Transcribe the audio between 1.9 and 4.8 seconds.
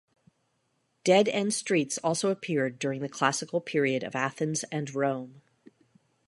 also appeared during the classical period of Athens